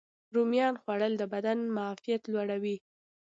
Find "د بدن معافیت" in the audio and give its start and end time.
1.17-2.21